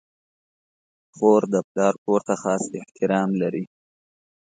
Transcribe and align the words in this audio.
خور 1.15 1.41
د 1.53 1.55
پلار 1.69 1.93
کور 2.03 2.21
ته 2.27 2.35
خاص 2.41 2.63
احترام 2.79 3.29
لري. 3.41 3.63